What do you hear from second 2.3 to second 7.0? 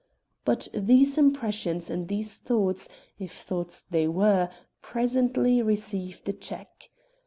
thoughts if thoughts they were presently received a check.